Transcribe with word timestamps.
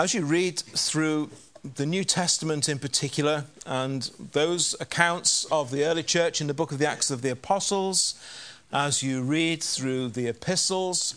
As 0.00 0.14
you 0.14 0.24
read 0.24 0.58
through 0.58 1.28
the 1.62 1.84
New 1.84 2.04
Testament 2.04 2.70
in 2.70 2.78
particular, 2.78 3.44
and 3.66 4.10
those 4.32 4.74
accounts 4.80 5.44
of 5.52 5.70
the 5.70 5.84
early 5.84 6.02
church 6.02 6.40
in 6.40 6.46
the 6.46 6.54
book 6.54 6.72
of 6.72 6.78
the 6.78 6.88
Acts 6.88 7.10
of 7.10 7.20
the 7.20 7.28
Apostles, 7.28 8.14
as 8.72 9.02
you 9.02 9.20
read 9.20 9.62
through 9.62 10.08
the 10.08 10.26
epistles 10.26 11.16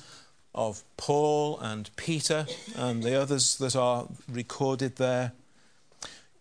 of 0.54 0.84
Paul 0.98 1.58
and 1.62 1.96
Peter 1.96 2.46
and 2.76 3.02
the 3.02 3.16
others 3.16 3.56
that 3.60 3.74
are 3.74 4.10
recorded 4.30 4.98
there, 4.98 5.32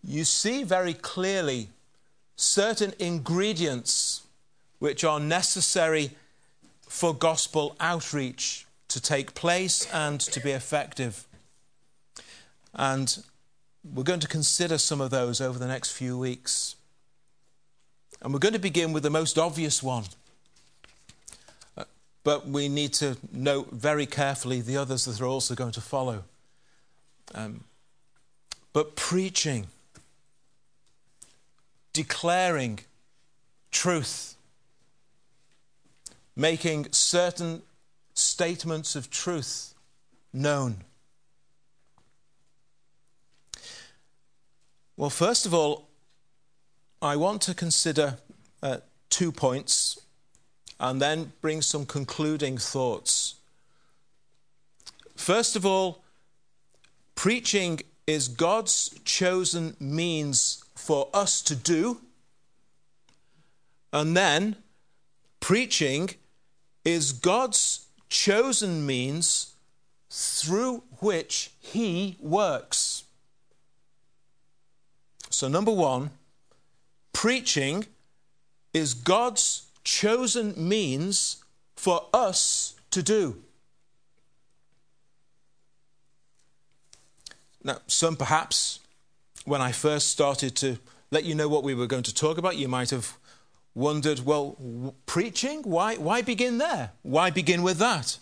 you 0.03 0.25
see 0.25 0.65
very 0.65 0.93
clearly 0.93 1.69
certain 2.35 2.91
ingredients 2.99 4.23
which 4.79 5.05
are 5.05 5.21
necessary 5.21 6.11
for 6.89 7.13
gospel 7.13 7.77
outreach 7.79 8.65
to 8.89 8.99
take 8.99 9.33
place 9.33 9.87
and 9.93 10.19
to 10.19 10.41
be 10.41 10.51
effective. 10.51 11.25
And 12.73 13.23
we're 13.83 14.03
going 14.03 14.19
to 14.21 14.27
consider 14.27 14.77
some 14.77 15.01
of 15.01 15.11
those 15.11 15.41
over 15.41 15.59
the 15.59 15.67
next 15.67 15.91
few 15.91 16.17
weeks. 16.17 16.75
And 18.21 18.33
we're 18.33 18.39
going 18.39 18.53
to 18.53 18.59
begin 18.59 18.93
with 18.93 19.03
the 19.03 19.09
most 19.09 19.37
obvious 19.37 19.83
one. 19.83 20.05
Uh, 21.77 21.83
but 22.23 22.47
we 22.47 22.69
need 22.69 22.93
to 22.93 23.17
note 23.31 23.71
very 23.71 24.05
carefully 24.05 24.61
the 24.61 24.77
others 24.77 25.05
that 25.05 25.19
are 25.21 25.25
also 25.25 25.55
going 25.55 25.73
to 25.73 25.81
follow. 25.81 26.23
Um, 27.35 27.65
but 28.71 28.95
preaching, 28.95 29.67
declaring 31.91 32.79
truth, 33.71 34.35
making 36.35 36.87
certain 36.91 37.61
statements 38.13 38.95
of 38.95 39.09
truth 39.09 39.73
known. 40.31 40.77
Well, 45.03 45.09
first 45.09 45.45
of 45.45 45.53
all, 45.53 45.89
I 47.01 47.17
want 47.17 47.41
to 47.41 47.53
consider 47.53 48.19
uh, 48.61 48.77
two 49.09 49.33
points 49.33 49.99
and 50.79 51.01
then 51.01 51.33
bring 51.41 51.61
some 51.61 51.85
concluding 51.85 52.57
thoughts. 52.57 53.35
First 55.17 55.57
of 55.57 55.65
all, 55.65 56.05
preaching 57.15 57.81
is 58.07 58.29
God's 58.29 58.97
chosen 59.03 59.75
means 59.77 60.63
for 60.73 61.09
us 61.13 61.41
to 61.41 61.55
do. 61.57 61.99
And 63.91 64.15
then, 64.15 64.55
preaching 65.41 66.11
is 66.85 67.11
God's 67.11 67.87
chosen 68.07 68.85
means 68.85 69.53
through 70.09 70.83
which 71.01 71.51
He 71.59 72.15
works. 72.21 73.02
So, 75.33 75.47
number 75.47 75.71
one, 75.71 76.11
preaching 77.11 77.87
is 78.71 78.93
God's 78.93 79.65
chosen 79.83 80.53
means 80.55 81.43
for 81.75 82.05
us 82.13 82.75
to 82.91 83.01
do. 83.01 83.41
Now, 87.63 87.79
some 87.87 88.15
perhaps, 88.15 88.79
when 89.45 89.59
I 89.59 89.71
first 89.71 90.09
started 90.09 90.55
to 90.57 90.77
let 91.09 91.23
you 91.23 91.33
know 91.33 91.49
what 91.49 91.63
we 91.63 91.73
were 91.73 91.87
going 91.87 92.03
to 92.03 92.13
talk 92.13 92.37
about, 92.37 92.57
you 92.57 92.67
might 92.67 92.91
have 92.91 93.17
wondered, 93.73 94.19
well, 94.19 94.93
preaching? 95.07 95.63
Why, 95.63 95.95
why 95.95 96.21
begin 96.21 96.59
there? 96.59 96.91
Why 97.01 97.31
begin 97.31 97.63
with 97.63 97.79
that? 97.79 98.19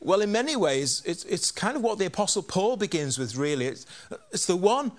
Well, 0.00 0.22
in 0.22 0.32
many 0.32 0.56
ways, 0.56 1.02
it's, 1.04 1.24
it's 1.24 1.52
kind 1.52 1.76
of 1.76 1.82
what 1.82 1.98
the 1.98 2.06
Apostle 2.06 2.42
Paul 2.42 2.76
begins 2.76 3.18
with, 3.18 3.36
really. 3.36 3.66
It's, 3.66 3.86
it's 4.32 4.46
the 4.46 4.56
one 4.56 4.92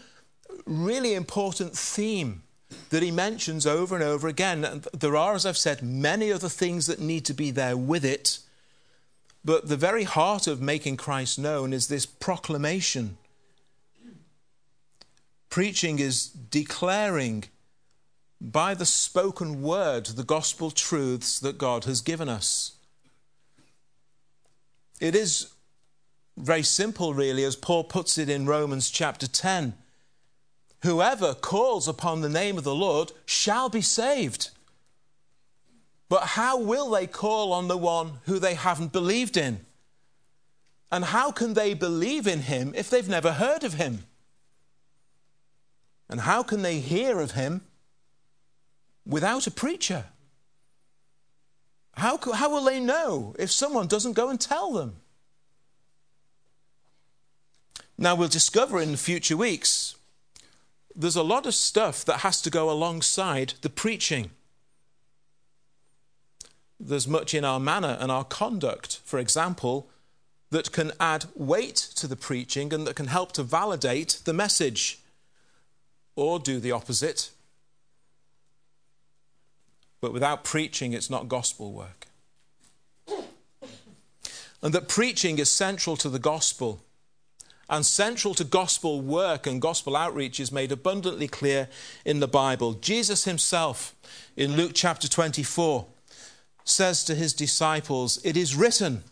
really 0.65 1.15
important 1.15 1.75
theme 1.75 2.43
that 2.89 3.01
he 3.01 3.11
mentions 3.11 3.65
over 3.65 3.95
and 3.95 4.03
over 4.03 4.27
again. 4.27 4.63
And 4.63 4.87
there 4.93 5.15
are, 5.15 5.33
as 5.33 5.45
I've 5.45 5.57
said, 5.57 5.81
many 5.81 6.31
other 6.31 6.49
things 6.49 6.87
that 6.87 6.99
need 6.99 7.25
to 7.25 7.33
be 7.33 7.51
there 7.51 7.75
with 7.75 8.05
it. 8.05 8.39
But 9.43 9.67
the 9.67 9.77
very 9.77 10.03
heart 10.03 10.45
of 10.45 10.61
making 10.61 10.97
Christ 10.97 11.39
known 11.39 11.73
is 11.73 11.87
this 11.87 12.05
proclamation. 12.05 13.17
Preaching 15.49 15.99
is 15.99 16.27
declaring 16.27 17.45
by 18.39 18.73
the 18.73 18.85
spoken 18.85 19.61
word 19.61 20.05
the 20.05 20.23
gospel 20.23 20.71
truths 20.71 21.39
that 21.39 21.57
God 21.57 21.85
has 21.85 22.01
given 22.01 22.29
us. 22.29 22.73
It 25.01 25.15
is 25.15 25.51
very 26.37 26.61
simple, 26.61 27.15
really, 27.15 27.43
as 27.43 27.55
Paul 27.55 27.83
puts 27.83 28.19
it 28.19 28.29
in 28.29 28.45
Romans 28.45 28.91
chapter 28.91 29.27
10. 29.27 29.73
Whoever 30.83 31.33
calls 31.33 31.87
upon 31.87 32.21
the 32.21 32.29
name 32.29 32.55
of 32.57 32.63
the 32.63 32.75
Lord 32.75 33.11
shall 33.25 33.67
be 33.67 33.81
saved. 33.81 34.51
But 36.07 36.21
how 36.21 36.59
will 36.59 36.91
they 36.91 37.07
call 37.07 37.51
on 37.51 37.67
the 37.67 37.77
one 37.77 38.19
who 38.25 38.37
they 38.37 38.53
haven't 38.53 38.91
believed 38.91 39.37
in? 39.37 39.65
And 40.91 41.05
how 41.05 41.31
can 41.31 41.55
they 41.55 41.73
believe 41.73 42.27
in 42.27 42.41
him 42.41 42.71
if 42.75 42.89
they've 42.89 43.09
never 43.09 43.33
heard 43.33 43.63
of 43.63 43.73
him? 43.73 44.05
And 46.09 46.21
how 46.21 46.43
can 46.43 46.61
they 46.61 46.79
hear 46.79 47.19
of 47.19 47.31
him 47.31 47.61
without 49.03 49.47
a 49.47 49.51
preacher? 49.51 50.05
How, 52.01 52.17
how 52.33 52.49
will 52.49 52.63
they 52.63 52.79
know 52.79 53.35
if 53.37 53.51
someone 53.51 53.85
doesn't 53.85 54.13
go 54.13 54.29
and 54.29 54.41
tell 54.41 54.73
them? 54.73 54.95
Now, 57.95 58.15
we'll 58.15 58.27
discover 58.27 58.81
in 58.81 58.95
future 58.95 59.37
weeks 59.37 59.95
there's 60.95 61.15
a 61.15 61.21
lot 61.21 61.45
of 61.45 61.53
stuff 61.53 62.03
that 62.05 62.21
has 62.21 62.41
to 62.41 62.49
go 62.49 62.71
alongside 62.71 63.53
the 63.61 63.69
preaching. 63.69 64.31
There's 66.79 67.07
much 67.07 67.35
in 67.35 67.45
our 67.45 67.59
manner 67.59 67.95
and 67.99 68.11
our 68.11 68.23
conduct, 68.23 68.99
for 69.05 69.19
example, 69.19 69.87
that 70.49 70.71
can 70.71 70.93
add 70.99 71.25
weight 71.35 71.75
to 71.97 72.07
the 72.07 72.15
preaching 72.15 72.73
and 72.73 72.87
that 72.87 72.95
can 72.95 73.07
help 73.07 73.31
to 73.33 73.43
validate 73.43 74.21
the 74.25 74.33
message 74.33 75.01
or 76.15 76.39
do 76.39 76.59
the 76.59 76.71
opposite 76.71 77.29
but 80.01 80.11
without 80.11 80.43
preaching, 80.43 80.93
it's 80.93 81.09
not 81.09 81.29
gospel 81.29 81.71
work. 81.71 82.07
And 84.63 84.73
that 84.73 84.87
preaching 84.87 85.39
is 85.39 85.49
central 85.49 85.95
to 85.97 86.09
the 86.09 86.19
gospel. 86.19 86.83
And 87.69 87.85
central 87.85 88.33
to 88.35 88.43
gospel 88.43 89.01
work 89.01 89.47
and 89.47 89.61
gospel 89.61 89.95
outreach 89.95 90.39
is 90.39 90.51
made 90.51 90.71
abundantly 90.71 91.27
clear 91.27 91.69
in 92.03 92.19
the 92.19 92.27
Bible. 92.27 92.73
Jesus 92.73 93.23
himself, 93.23 93.95
in 94.35 94.57
Luke 94.57 94.73
chapter 94.73 95.07
24, 95.07 95.85
says 96.63 97.03
to 97.05 97.15
his 97.15 97.33
disciples, 97.33 98.19
It 98.25 98.35
is 98.35 98.55
written, 98.55 99.03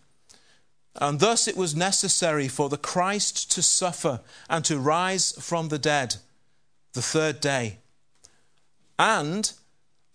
and 0.95 1.19
thus 1.19 1.47
it 1.47 1.55
was 1.55 1.75
necessary 1.75 2.47
for 2.47 2.67
the 2.67 2.78
Christ 2.78 3.51
to 3.53 3.63
suffer 3.63 4.22
and 4.49 4.66
to 4.66 4.78
rise 4.78 5.31
from 5.39 5.69
the 5.69 5.79
dead 5.79 6.17
the 6.94 7.01
third 7.01 7.39
day, 7.39 7.78
and 8.97 9.53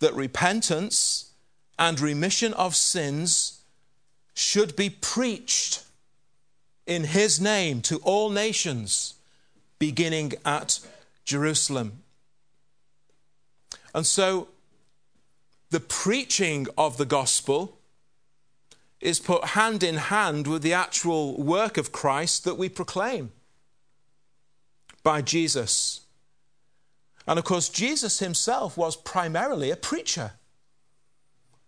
that 0.05 0.13
repentance 0.13 1.31
and 1.79 1.99
remission 1.99 2.53
of 2.53 2.77
sins 2.77 3.63
should 4.35 4.77
be 4.77 4.91
preached 4.91 5.83
in 6.87 7.05
his 7.05 7.41
name 7.41 7.81
to 7.81 7.97
all 8.03 8.29
nations, 8.29 9.15
beginning 9.79 10.35
at 10.45 10.79
Jerusalem. 11.25 12.03
And 13.95 14.05
so 14.05 14.49
the 15.71 15.81
preaching 15.81 16.67
of 16.77 16.99
the 16.99 17.07
gospel 17.07 17.79
is 19.01 19.19
put 19.19 19.43
hand 19.57 19.83
in 19.83 19.97
hand 19.97 20.47
with 20.47 20.61
the 20.61 20.75
actual 20.75 21.43
work 21.43 21.79
of 21.79 21.93
Christ 21.93 22.45
that 22.45 22.59
we 22.59 22.69
proclaim 22.69 23.33
by 25.03 25.23
Jesus. 25.23 26.04
And 27.27 27.39
of 27.39 27.45
course, 27.45 27.69
Jesus 27.69 28.19
himself 28.19 28.77
was 28.77 28.97
primarily 28.97 29.71
a 29.71 29.77
preacher. 29.77 30.33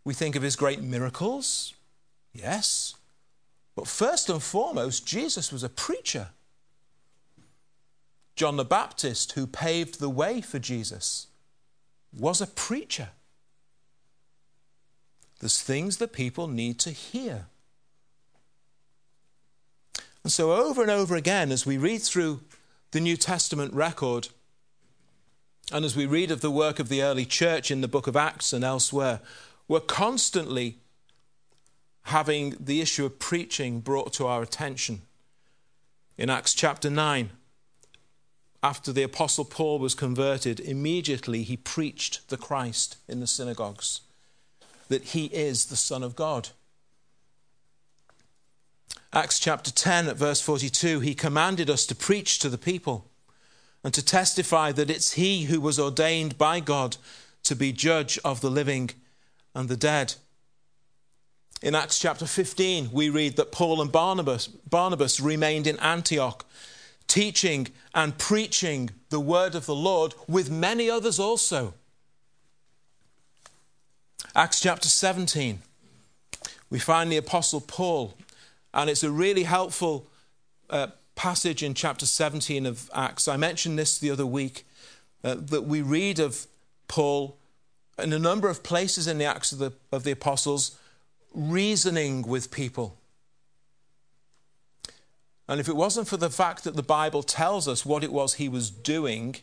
We 0.04 0.14
think 0.14 0.36
of 0.36 0.42
his 0.42 0.56
great 0.56 0.82
miracles, 0.82 1.74
yes. 2.32 2.94
But 3.74 3.88
first 3.88 4.28
and 4.28 4.42
foremost, 4.42 5.06
Jesus 5.06 5.52
was 5.52 5.62
a 5.62 5.68
preacher. 5.68 6.28
John 8.36 8.56
the 8.56 8.64
Baptist, 8.64 9.32
who 9.32 9.46
paved 9.46 9.98
the 9.98 10.10
way 10.10 10.42
for 10.42 10.58
Jesus, 10.58 11.28
was 12.16 12.40
a 12.40 12.46
preacher. 12.46 13.10
There's 15.40 15.62
things 15.62 15.96
that 15.98 16.12
people 16.12 16.46
need 16.46 16.78
to 16.80 16.90
hear. 16.90 17.46
And 20.22 20.32
so, 20.32 20.52
over 20.52 20.82
and 20.82 20.90
over 20.90 21.14
again, 21.14 21.52
as 21.52 21.64
we 21.64 21.78
read 21.78 22.02
through 22.02 22.40
the 22.90 23.00
New 23.00 23.16
Testament 23.16 23.72
record, 23.72 24.28
and 25.72 25.84
as 25.84 25.96
we 25.96 26.06
read 26.06 26.30
of 26.30 26.40
the 26.40 26.50
work 26.50 26.78
of 26.78 26.88
the 26.88 27.02
early 27.02 27.24
church 27.24 27.70
in 27.70 27.80
the 27.80 27.88
book 27.88 28.06
of 28.06 28.16
Acts 28.16 28.52
and 28.52 28.62
elsewhere, 28.62 29.20
we're 29.66 29.80
constantly 29.80 30.78
having 32.04 32.56
the 32.60 32.80
issue 32.80 33.04
of 33.04 33.18
preaching 33.18 33.80
brought 33.80 34.12
to 34.12 34.26
our 34.26 34.42
attention. 34.42 35.02
In 36.16 36.30
Acts 36.30 36.54
chapter 36.54 36.88
9, 36.88 37.30
after 38.62 38.92
the 38.92 39.02
Apostle 39.02 39.44
Paul 39.44 39.80
was 39.80 39.94
converted, 39.94 40.60
immediately 40.60 41.42
he 41.42 41.56
preached 41.56 42.28
the 42.28 42.36
Christ 42.36 42.96
in 43.08 43.18
the 43.18 43.26
synagogues, 43.26 44.02
that 44.88 45.02
he 45.02 45.26
is 45.26 45.66
the 45.66 45.76
Son 45.76 46.04
of 46.04 46.14
God. 46.14 46.50
Acts 49.12 49.40
chapter 49.40 49.72
10, 49.72 50.06
at 50.06 50.16
verse 50.16 50.40
42, 50.40 51.00
he 51.00 51.14
commanded 51.14 51.68
us 51.68 51.86
to 51.86 51.94
preach 51.94 52.38
to 52.38 52.48
the 52.48 52.58
people 52.58 53.10
and 53.86 53.94
to 53.94 54.04
testify 54.04 54.72
that 54.72 54.90
it's 54.90 55.12
he 55.12 55.44
who 55.44 55.60
was 55.60 55.78
ordained 55.78 56.36
by 56.36 56.58
God 56.58 56.96
to 57.44 57.54
be 57.54 57.70
judge 57.70 58.18
of 58.24 58.40
the 58.40 58.50
living 58.50 58.90
and 59.54 59.68
the 59.68 59.76
dead. 59.76 60.14
In 61.62 61.76
Acts 61.76 62.00
chapter 62.00 62.26
15, 62.26 62.90
we 62.92 63.08
read 63.10 63.36
that 63.36 63.52
Paul 63.52 63.80
and 63.80 63.92
Barnabas, 63.92 64.48
Barnabas 64.48 65.20
remained 65.20 65.68
in 65.68 65.78
Antioch, 65.78 66.44
teaching 67.06 67.68
and 67.94 68.18
preaching 68.18 68.90
the 69.10 69.20
word 69.20 69.54
of 69.54 69.66
the 69.66 69.74
Lord 69.76 70.14
with 70.26 70.50
many 70.50 70.90
others 70.90 71.20
also. 71.20 71.72
Acts 74.34 74.58
chapter 74.58 74.88
17, 74.88 75.60
we 76.70 76.80
find 76.80 77.12
the 77.12 77.18
Apostle 77.18 77.60
Paul, 77.60 78.16
and 78.74 78.90
it's 78.90 79.04
a 79.04 79.12
really 79.12 79.44
helpful 79.44 80.08
uh, 80.70 80.88
passage 81.16 81.62
in 81.62 81.74
chapter 81.74 82.06
17 82.06 82.66
of 82.66 82.88
Acts. 82.94 83.26
I 83.26 83.36
mentioned 83.36 83.78
this 83.78 83.98
the 83.98 84.10
other 84.10 84.26
week 84.26 84.64
uh, 85.24 85.34
that 85.34 85.62
we 85.64 85.82
read 85.82 86.20
of 86.20 86.46
Paul 86.86 87.36
in 87.98 88.12
a 88.12 88.18
number 88.18 88.48
of 88.48 88.62
places 88.62 89.08
in 89.08 89.18
the 89.18 89.24
Acts 89.24 89.50
of 89.50 89.58
the, 89.58 89.72
of 89.90 90.04
the 90.04 90.12
Apostles 90.12 90.78
reasoning 91.34 92.22
with 92.22 92.50
people. 92.50 92.98
And 95.48 95.60
if 95.60 95.68
it 95.68 95.76
wasn't 95.76 96.08
for 96.08 96.16
the 96.16 96.30
fact 96.30 96.64
that 96.64 96.76
the 96.76 96.82
Bible 96.82 97.22
tells 97.22 97.66
us 97.66 97.86
what 97.86 98.04
it 98.04 98.12
was 98.12 98.34
he 98.34 98.48
was 98.48 98.70
doing, 98.70 99.36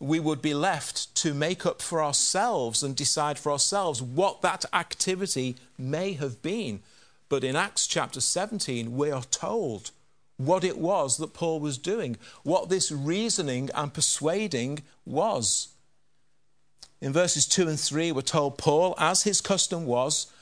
we 0.00 0.20
would 0.20 0.40
be 0.40 0.54
left 0.54 1.14
to 1.16 1.34
make 1.34 1.66
up 1.66 1.82
for 1.82 2.02
ourselves 2.02 2.82
and 2.82 2.94
decide 2.94 3.38
for 3.38 3.50
ourselves 3.50 4.00
what 4.00 4.40
that 4.42 4.64
activity 4.72 5.56
may 5.76 6.12
have 6.12 6.40
been. 6.40 6.80
But 7.28 7.44
in 7.44 7.56
Acts 7.56 7.86
chapter 7.86 8.20
17, 8.20 8.96
we 8.96 9.10
are 9.10 9.24
told 9.24 9.90
what 10.38 10.64
it 10.64 10.78
was 10.78 11.18
that 11.18 11.34
Paul 11.34 11.60
was 11.60 11.76
doing, 11.76 12.16
what 12.44 12.70
this 12.70 12.90
reasoning 12.90 13.68
and 13.74 13.92
persuading 13.92 14.82
was. 15.04 15.68
In 17.00 17.12
verses 17.12 17.46
2 17.46 17.68
and 17.68 17.78
3, 17.78 18.12
we're 18.12 18.22
told 18.22 18.56
Paul, 18.56 18.94
as 18.98 19.24
his 19.24 19.40
custom 19.40 19.84
was, 19.84 20.32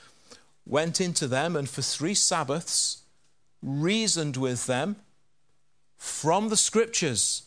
went 0.65 1.01
into 1.01 1.27
them 1.27 1.55
and 1.55 1.69
for 1.69 1.81
three 1.81 2.13
Sabbaths 2.13 3.03
reasoned 3.61 4.37
with 4.37 4.67
them 4.67 4.97
from 5.97 6.49
the 6.49 6.57
scriptures, 6.57 7.43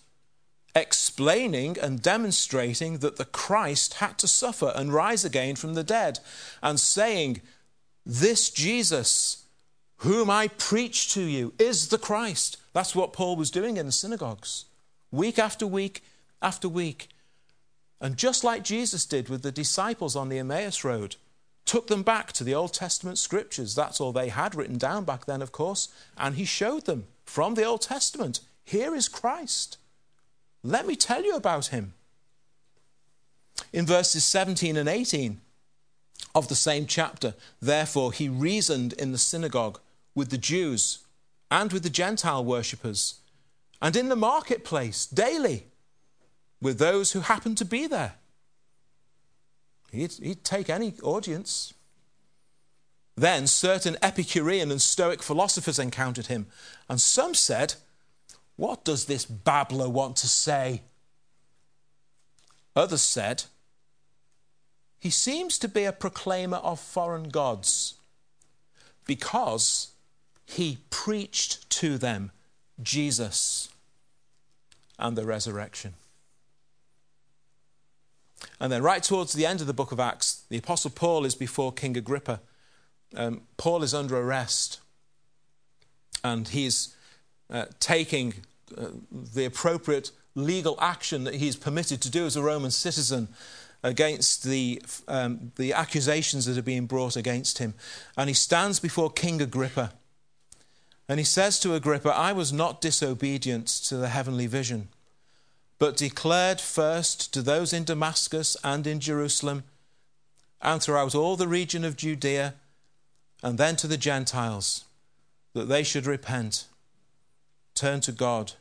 explaining 0.74 1.78
and 1.78 2.02
demonstrating 2.02 2.98
that 2.98 3.16
the 3.16 3.24
Christ 3.24 3.94
had 3.94 4.18
to 4.18 4.28
suffer 4.28 4.72
and 4.74 4.92
rise 4.92 5.24
again 5.24 5.54
from 5.54 5.74
the 5.74 5.84
dead, 5.84 6.18
and 6.62 6.80
saying, 6.80 7.40
This 8.04 8.50
Jesus, 8.50 9.44
whom 10.00 10.30
I 10.30 10.48
preach 10.48 11.12
to 11.14 11.22
you, 11.22 11.52
is 11.58 11.88
the 11.88 11.98
Christ. 11.98 12.56
That's 12.72 12.94
what 12.94 13.12
Paul 13.12 13.36
was 13.36 13.50
doing 13.50 13.76
in 13.76 13.86
the 13.86 13.92
synagogues, 13.92 14.64
week 15.10 15.38
after 15.38 15.66
week 15.66 16.02
after 16.40 16.68
week. 16.68 17.08
And 18.00 18.16
just 18.16 18.42
like 18.42 18.64
Jesus 18.64 19.04
did 19.04 19.28
with 19.28 19.42
the 19.42 19.52
disciples 19.52 20.16
on 20.16 20.30
the 20.30 20.38
Emmaus 20.38 20.84
Road, 20.84 21.16
took 21.66 21.88
them 21.88 22.02
back 22.02 22.32
to 22.32 22.44
the 22.44 22.54
Old 22.54 22.72
Testament 22.72 23.18
scriptures. 23.18 23.74
That's 23.74 24.00
all 24.00 24.12
they 24.12 24.30
had 24.30 24.54
written 24.54 24.78
down 24.78 25.04
back 25.04 25.26
then, 25.26 25.42
of 25.42 25.52
course. 25.52 25.88
And 26.16 26.36
he 26.36 26.46
showed 26.46 26.86
them 26.86 27.06
from 27.26 27.54
the 27.54 27.64
Old 27.64 27.82
Testament 27.82 28.40
here 28.64 28.94
is 28.94 29.08
Christ. 29.08 29.76
Let 30.62 30.86
me 30.86 30.96
tell 30.96 31.24
you 31.24 31.36
about 31.36 31.66
him. 31.66 31.92
In 33.72 33.84
verses 33.84 34.24
17 34.24 34.78
and 34.78 34.88
18 34.88 35.40
of 36.34 36.48
the 36.48 36.54
same 36.54 36.86
chapter, 36.86 37.34
therefore, 37.60 38.12
he 38.12 38.30
reasoned 38.30 38.94
in 38.94 39.12
the 39.12 39.18
synagogue 39.18 39.78
with 40.14 40.30
the 40.30 40.38
Jews 40.38 41.00
and 41.50 41.72
with 41.72 41.82
the 41.82 41.90
Gentile 41.90 42.44
worshippers, 42.44 43.20
and 43.82 43.96
in 43.96 44.08
the 44.08 44.16
marketplace 44.16 45.06
daily 45.06 45.66
with 46.60 46.78
those 46.78 47.12
who 47.12 47.20
happened 47.20 47.58
to 47.58 47.64
be 47.64 47.86
there. 47.86 48.14
He'd, 49.90 50.12
he'd 50.12 50.44
take 50.44 50.70
any 50.70 50.94
audience. 51.02 51.74
Then 53.16 53.46
certain 53.46 53.96
Epicurean 54.02 54.70
and 54.70 54.80
Stoic 54.80 55.22
philosophers 55.22 55.78
encountered 55.78 56.26
him, 56.26 56.46
and 56.88 57.00
some 57.00 57.34
said, 57.34 57.74
What 58.56 58.84
does 58.84 59.06
this 59.06 59.24
babbler 59.24 59.88
want 59.88 60.16
to 60.16 60.28
say? 60.28 60.82
Others 62.76 63.02
said, 63.02 63.44
He 65.00 65.10
seems 65.10 65.58
to 65.58 65.68
be 65.68 65.84
a 65.84 65.92
proclaimer 65.92 66.58
of 66.58 66.78
foreign 66.78 67.28
gods 67.30 67.94
because 69.06 69.88
he 70.50 70.78
preached 70.90 71.68
to 71.70 71.96
them 71.96 72.32
Jesus 72.82 73.68
and 74.98 75.16
the 75.16 75.24
resurrection. 75.24 75.94
And 78.58 78.72
then, 78.72 78.82
right 78.82 79.02
towards 79.02 79.32
the 79.32 79.46
end 79.46 79.60
of 79.60 79.66
the 79.66 79.74
book 79.74 79.92
of 79.92 80.00
Acts, 80.00 80.42
the 80.48 80.58
Apostle 80.58 80.90
Paul 80.90 81.24
is 81.24 81.34
before 81.34 81.72
King 81.72 81.96
Agrippa. 81.96 82.40
Um, 83.14 83.42
Paul 83.56 83.82
is 83.82 83.94
under 83.94 84.16
arrest, 84.16 84.80
and 86.24 86.48
he's 86.48 86.94
uh, 87.50 87.66
taking 87.78 88.34
uh, 88.76 88.86
the 89.12 89.44
appropriate 89.44 90.10
legal 90.34 90.76
action 90.80 91.24
that 91.24 91.34
he's 91.34 91.56
permitted 91.56 92.00
to 92.02 92.10
do 92.10 92.24
as 92.24 92.36
a 92.36 92.42
Roman 92.42 92.70
citizen 92.70 93.28
against 93.82 94.44
the, 94.44 94.82
um, 95.08 95.52
the 95.56 95.72
accusations 95.72 96.44
that 96.46 96.58
are 96.58 96.62
being 96.62 96.86
brought 96.86 97.16
against 97.16 97.58
him. 97.58 97.74
And 98.16 98.28
he 98.28 98.34
stands 98.34 98.80
before 98.80 99.10
King 99.10 99.40
Agrippa. 99.40 99.92
And 101.10 101.18
he 101.18 101.24
says 101.24 101.58
to 101.60 101.74
Agrippa, 101.74 102.10
I 102.10 102.32
was 102.32 102.52
not 102.52 102.80
disobedient 102.80 103.66
to 103.66 103.96
the 103.96 104.08
heavenly 104.08 104.46
vision 104.46 104.88
but 105.80 105.96
declared 105.96 106.60
first 106.60 107.32
to 107.32 107.40
those 107.40 107.72
in 107.72 107.84
Damascus 107.84 108.54
and 108.62 108.86
in 108.86 109.00
Jerusalem 109.00 109.64
and 110.60 110.80
throughout 110.80 111.14
all 111.14 111.36
the 111.36 111.48
region 111.48 111.86
of 111.86 111.96
Judea, 111.96 112.52
and 113.42 113.56
then 113.56 113.76
to 113.76 113.86
the 113.86 113.96
Gentiles, 113.96 114.84
that 115.54 115.70
they 115.70 115.82
should 115.82 116.04
repent, 116.04 116.66
turn 117.74 118.00
to 118.02 118.12
God, 118.12 118.52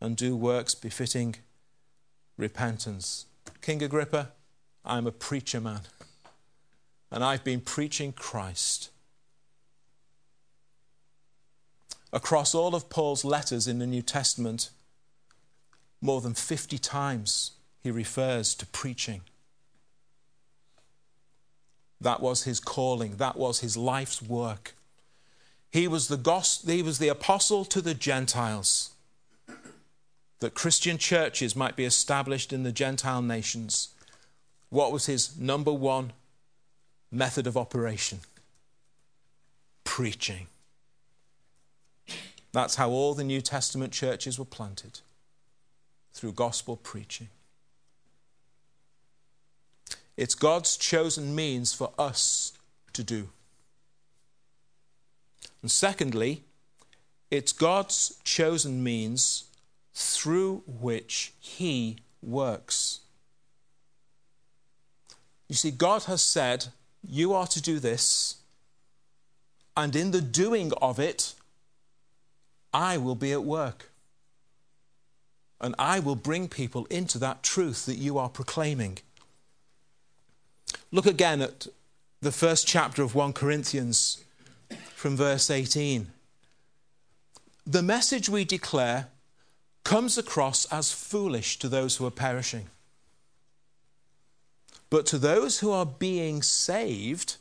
and 0.00 0.16
do 0.16 0.36
works 0.36 0.76
befitting 0.76 1.34
repentance. 2.36 3.26
King 3.60 3.82
Agrippa, 3.82 4.30
I'm 4.84 5.08
a 5.08 5.10
preacher 5.10 5.60
man, 5.60 5.80
and 7.10 7.24
I've 7.24 7.42
been 7.42 7.60
preaching 7.60 8.12
Christ. 8.12 8.90
Across 12.14 12.54
all 12.54 12.76
of 12.76 12.88
Paul's 12.88 13.24
letters 13.24 13.66
in 13.66 13.80
the 13.80 13.88
New 13.88 14.00
Testament, 14.00 14.70
more 16.00 16.20
than 16.20 16.32
50 16.32 16.78
times 16.78 17.50
he 17.82 17.90
refers 17.90 18.54
to 18.54 18.66
preaching. 18.66 19.22
That 22.00 22.20
was 22.20 22.44
his 22.44 22.60
calling, 22.60 23.16
that 23.16 23.36
was 23.36 23.60
his 23.60 23.76
life's 23.76 24.22
work. 24.22 24.76
He 25.72 25.88
was 25.88 26.06
the, 26.06 26.16
gospel, 26.16 26.72
he 26.72 26.82
was 26.82 27.00
the 27.00 27.08
apostle 27.08 27.64
to 27.64 27.80
the 27.80 27.94
Gentiles, 27.94 28.90
that 30.38 30.54
Christian 30.54 30.98
churches 30.98 31.56
might 31.56 31.74
be 31.74 31.84
established 31.84 32.52
in 32.52 32.62
the 32.62 32.70
Gentile 32.70 33.22
nations. 33.22 33.88
What 34.70 34.92
was 34.92 35.06
his 35.06 35.36
number 35.36 35.72
one 35.72 36.12
method 37.10 37.48
of 37.48 37.56
operation? 37.56 38.20
Preaching. 39.82 40.46
That's 42.54 42.76
how 42.76 42.90
all 42.90 43.14
the 43.14 43.24
New 43.24 43.40
Testament 43.40 43.92
churches 43.92 44.38
were 44.38 44.44
planted 44.44 45.00
through 46.12 46.34
gospel 46.34 46.76
preaching. 46.76 47.28
It's 50.16 50.36
God's 50.36 50.76
chosen 50.76 51.34
means 51.34 51.74
for 51.74 51.90
us 51.98 52.52
to 52.92 53.02
do. 53.02 53.30
And 55.62 55.70
secondly, 55.70 56.44
it's 57.28 57.50
God's 57.50 58.20
chosen 58.22 58.84
means 58.84 59.46
through 59.92 60.62
which 60.64 61.32
He 61.40 61.96
works. 62.22 63.00
You 65.48 65.56
see, 65.56 65.72
God 65.72 66.04
has 66.04 66.22
said, 66.22 66.66
You 67.02 67.32
are 67.32 67.48
to 67.48 67.60
do 67.60 67.80
this, 67.80 68.36
and 69.76 69.96
in 69.96 70.12
the 70.12 70.20
doing 70.20 70.70
of 70.80 71.00
it, 71.00 71.34
I 72.74 72.98
will 72.98 73.14
be 73.14 73.32
at 73.32 73.44
work. 73.44 73.90
And 75.60 75.74
I 75.78 76.00
will 76.00 76.16
bring 76.16 76.48
people 76.48 76.84
into 76.90 77.18
that 77.20 77.42
truth 77.42 77.86
that 77.86 77.96
you 77.96 78.18
are 78.18 78.28
proclaiming. 78.28 78.98
Look 80.90 81.06
again 81.06 81.40
at 81.40 81.68
the 82.20 82.32
first 82.32 82.66
chapter 82.66 83.02
of 83.02 83.14
1 83.14 83.32
Corinthians 83.32 84.24
from 84.94 85.16
verse 85.16 85.50
18. 85.50 86.08
the 87.66 87.82
message 87.82 88.28
we 88.28 88.44
declare 88.44 89.08
comes 89.84 90.18
across 90.18 90.66
as 90.66 90.92
foolish 90.92 91.58
to 91.58 91.68
those 91.68 91.96
who 91.96 92.06
are 92.06 92.10
perishing. 92.10 92.68
But 94.90 95.06
to 95.06 95.18
those 95.18 95.60
who 95.60 95.70
are 95.70 95.86
being 95.86 96.42
saved, 96.42 97.36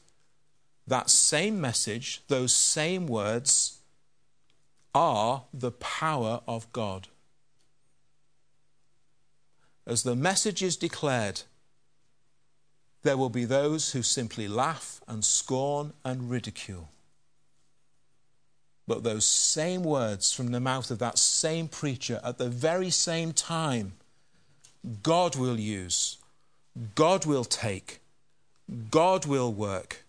that 0.87 1.09
same 1.09 1.59
message, 1.59 2.21
those 2.27 2.53
same 2.53 3.05
words, 3.05 3.79
are 4.93 5.43
the 5.53 5.71
power 5.71 6.41
of 6.47 6.71
God. 6.71 7.07
As 9.85 10.03
the 10.03 10.15
message 10.15 10.63
is 10.63 10.77
declared, 10.77 11.41
there 13.01 13.17
will 13.17 13.29
be 13.29 13.45
those 13.45 13.91
who 13.91 14.01
simply 14.01 14.47
laugh 14.47 15.01
and 15.07 15.25
scorn 15.25 15.93
and 16.05 16.29
ridicule. 16.29 16.89
But 18.87 19.03
those 19.03 19.25
same 19.25 19.83
words 19.83 20.33
from 20.33 20.51
the 20.51 20.59
mouth 20.59 20.91
of 20.91 20.99
that 20.99 21.17
same 21.17 21.67
preacher 21.67 22.19
at 22.23 22.37
the 22.37 22.49
very 22.49 22.89
same 22.89 23.33
time, 23.33 23.93
God 25.01 25.35
will 25.35 25.59
use, 25.59 26.17
God 26.95 27.25
will 27.25 27.45
take, 27.45 27.99
God 28.91 29.25
will 29.25 29.53
work, 29.53 30.05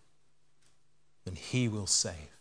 and 1.26 1.38
He 1.38 1.68
will 1.68 1.86
save. 1.86 2.33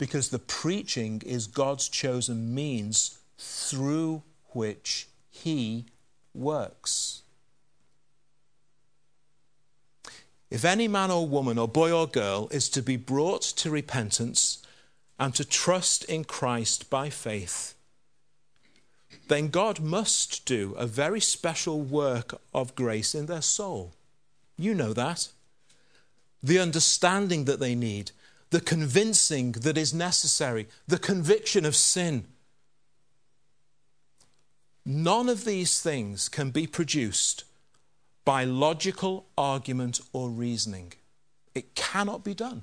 Because 0.00 0.30
the 0.30 0.38
preaching 0.38 1.22
is 1.26 1.46
God's 1.46 1.86
chosen 1.86 2.54
means 2.54 3.18
through 3.36 4.22
which 4.52 5.08
He 5.30 5.84
works. 6.32 7.20
If 10.50 10.64
any 10.64 10.88
man 10.88 11.10
or 11.10 11.28
woman 11.28 11.58
or 11.58 11.68
boy 11.68 11.92
or 11.92 12.06
girl 12.06 12.48
is 12.50 12.70
to 12.70 12.80
be 12.80 12.96
brought 12.96 13.42
to 13.42 13.70
repentance 13.70 14.62
and 15.18 15.34
to 15.34 15.44
trust 15.44 16.04
in 16.04 16.24
Christ 16.24 16.88
by 16.88 17.10
faith, 17.10 17.74
then 19.28 19.48
God 19.48 19.80
must 19.80 20.46
do 20.46 20.72
a 20.78 20.86
very 20.86 21.20
special 21.20 21.82
work 21.82 22.40
of 22.54 22.74
grace 22.74 23.14
in 23.14 23.26
their 23.26 23.42
soul. 23.42 23.92
You 24.56 24.72
know 24.72 24.94
that. 24.94 25.28
The 26.42 26.58
understanding 26.58 27.44
that 27.44 27.60
they 27.60 27.74
need, 27.74 28.12
the 28.50 28.60
convincing 28.60 29.52
that 29.52 29.78
is 29.78 29.94
necessary, 29.94 30.68
the 30.86 30.98
conviction 30.98 31.64
of 31.64 31.76
sin. 31.76 32.26
None 34.84 35.28
of 35.28 35.44
these 35.44 35.80
things 35.80 36.28
can 36.28 36.50
be 36.50 36.66
produced 36.66 37.44
by 38.24 38.44
logical 38.44 39.26
argument 39.38 40.00
or 40.12 40.30
reasoning. 40.30 40.92
It 41.54 41.74
cannot 41.74 42.24
be 42.24 42.34
done. 42.34 42.62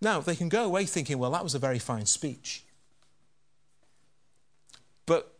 Now, 0.00 0.20
they 0.20 0.36
can 0.36 0.48
go 0.48 0.64
away 0.64 0.84
thinking, 0.84 1.18
well, 1.18 1.32
that 1.32 1.42
was 1.42 1.54
a 1.54 1.58
very 1.58 1.78
fine 1.78 2.06
speech. 2.06 2.64
But 5.06 5.34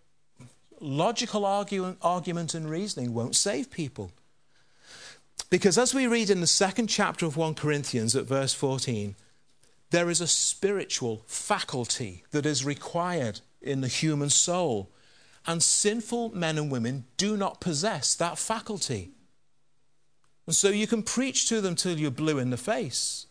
logical 0.81 1.45
argument, 1.45 2.55
and 2.55 2.69
reasoning 2.69 3.15
won't 3.15 3.37
save 3.37 3.71
people. 3.71 4.11
Because 5.51 5.79
as 5.79 5.95
we 5.95 6.07
read 6.07 6.31
in 6.31 6.41
the 6.41 6.47
second 6.47 6.89
chapter 6.89 7.25
of 7.25 7.37
1 7.37 7.55
Corinthians 7.55 8.15
at 8.15 8.27
verse 8.27 8.53
14, 8.53 9.17
there 9.91 10.11
is 10.11 10.21
a 10.21 10.27
spiritual 10.27 11.23
faculty 11.27 12.25
that 12.33 12.45
is 12.45 12.65
required 12.65 13.41
in 13.63 13.81
the 13.81 13.89
human 13.89 14.29
soul 14.29 14.91
and 15.47 15.63
sinful 15.63 16.35
men 16.37 16.59
and 16.59 16.71
women 16.71 17.05
do 17.17 17.37
not 17.37 17.61
possess 17.61 18.15
that 18.15 18.37
faculty. 18.37 19.13
And 20.47 20.55
so 20.55 20.69
you 20.69 20.87
can 20.87 21.03
preach 21.03 21.49
to 21.49 21.63
them 21.63 21.75
till 21.75 21.99
you're 21.99 22.11
blue 22.11 22.39
in 22.39 22.51
the 22.51 22.59
face. 22.59 23.27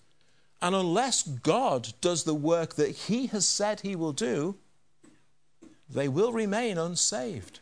And 0.59 0.73
unless 0.73 1.21
God 1.21 1.93
does 2.01 2.23
the 2.23 2.33
work 2.33 2.75
that 2.75 2.89
He 2.89 3.27
has 3.27 3.45
said 3.45 3.81
He 3.81 3.95
will 3.95 4.13
do, 4.13 4.55
they 5.87 6.07
will 6.07 6.31
remain 6.31 6.79
unsaved. 6.79 7.59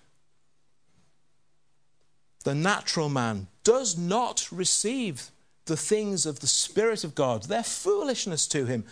The 2.45 2.55
natural 2.55 3.09
man 3.09 3.47
does 3.65 3.97
not 3.97 4.47
receive 4.51 5.31
the 5.65 5.75
things 5.75 6.25
of 6.25 6.39
the 6.39 6.47
Spirit 6.47 7.03
of 7.03 7.15
God, 7.15 7.43
they're 7.43 7.63
foolishness 7.63 8.47
to 8.47 8.65
him, 8.65 8.85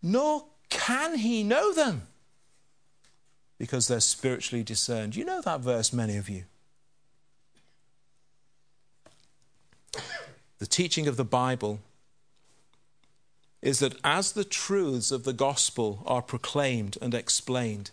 nor 0.00 0.44
can 0.68 1.16
he 1.16 1.42
know 1.42 1.72
them 1.72 2.02
because 3.58 3.88
they're 3.88 3.98
spiritually 3.98 4.62
discerned. 4.62 5.16
You 5.16 5.24
know 5.24 5.40
that 5.40 5.60
verse, 5.60 5.92
many 5.92 6.16
of 6.16 6.28
you. 6.28 6.44
The 10.58 10.66
teaching 10.66 11.08
of 11.08 11.16
the 11.16 11.24
Bible 11.24 11.80
is 13.62 13.78
that 13.80 13.96
as 14.04 14.32
the 14.32 14.44
truths 14.44 15.10
of 15.10 15.24
the 15.24 15.32
gospel 15.32 16.02
are 16.06 16.22
proclaimed 16.22 16.98
and 17.00 17.14
explained, 17.14 17.90